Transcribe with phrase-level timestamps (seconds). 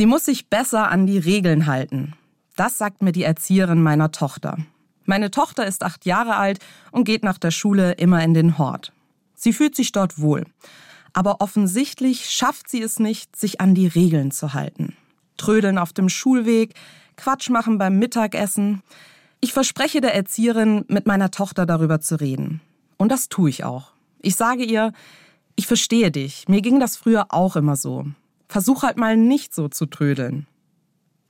[0.00, 2.14] Sie muss sich besser an die Regeln halten.
[2.56, 4.56] Das sagt mir die Erzieherin meiner Tochter.
[5.04, 6.58] Meine Tochter ist acht Jahre alt
[6.90, 8.94] und geht nach der Schule immer in den Hort.
[9.34, 10.46] Sie fühlt sich dort wohl.
[11.12, 14.96] Aber offensichtlich schafft sie es nicht, sich an die Regeln zu halten.
[15.36, 16.72] Trödeln auf dem Schulweg,
[17.18, 18.80] Quatsch machen beim Mittagessen.
[19.42, 22.62] Ich verspreche der Erzieherin, mit meiner Tochter darüber zu reden.
[22.96, 23.92] Und das tue ich auch.
[24.22, 24.94] Ich sage ihr,
[25.56, 26.48] ich verstehe dich.
[26.48, 28.06] Mir ging das früher auch immer so.
[28.50, 30.48] Versuch halt mal nicht so zu trödeln.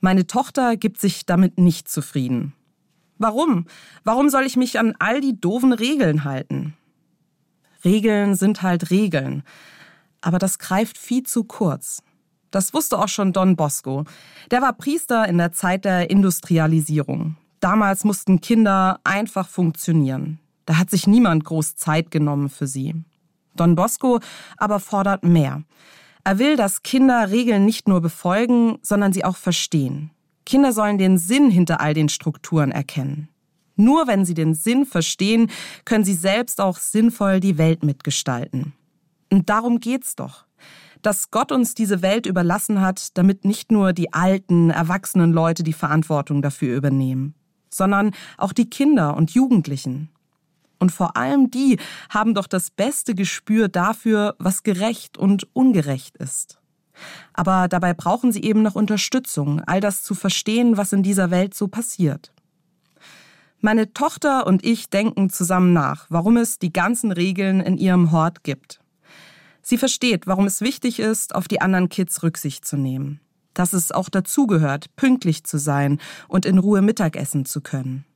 [0.00, 2.54] Meine Tochter gibt sich damit nicht zufrieden.
[3.18, 3.66] Warum?
[4.04, 6.72] Warum soll ich mich an all die doofen Regeln halten?
[7.84, 9.42] Regeln sind halt Regeln.
[10.22, 12.02] Aber das greift viel zu kurz.
[12.50, 14.04] Das wusste auch schon Don Bosco.
[14.50, 17.36] Der war Priester in der Zeit der Industrialisierung.
[17.60, 20.38] Damals mussten Kinder einfach funktionieren.
[20.64, 22.94] Da hat sich niemand groß Zeit genommen für sie.
[23.56, 24.20] Don Bosco
[24.56, 25.64] aber fordert mehr.
[26.24, 30.10] Er will, dass Kinder Regeln nicht nur befolgen, sondern sie auch verstehen.
[30.44, 33.28] Kinder sollen den Sinn hinter all den Strukturen erkennen.
[33.76, 35.50] Nur wenn sie den Sinn verstehen,
[35.84, 38.74] können sie selbst auch sinnvoll die Welt mitgestalten.
[39.32, 40.44] Und darum geht's doch.
[41.02, 45.72] Dass Gott uns diese Welt überlassen hat, damit nicht nur die alten, erwachsenen Leute die
[45.72, 47.34] Verantwortung dafür übernehmen,
[47.70, 50.10] sondern auch die Kinder und Jugendlichen.
[50.80, 51.78] Und vor allem die
[52.08, 56.58] haben doch das beste Gespür dafür, was gerecht und ungerecht ist.
[57.32, 61.54] Aber dabei brauchen sie eben noch Unterstützung, all das zu verstehen, was in dieser Welt
[61.54, 62.32] so passiert.
[63.60, 68.42] Meine Tochter und ich denken zusammen nach, warum es die ganzen Regeln in ihrem Hort
[68.42, 68.80] gibt.
[69.60, 73.20] Sie versteht, warum es wichtig ist, auf die anderen Kids Rücksicht zu nehmen.
[73.52, 78.06] Dass es auch dazugehört, pünktlich zu sein und in Ruhe Mittagessen zu können.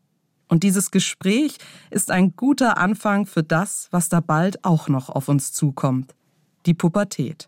[0.49, 1.57] Und dieses Gespräch
[1.91, 6.15] ist ein guter Anfang für das, was da bald auch noch auf uns zukommt.
[6.67, 7.43] Die Pubertät.